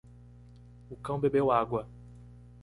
O 0.89 0.95
cão 0.95 1.19
bebeu 1.19 1.51
água. 1.51 1.87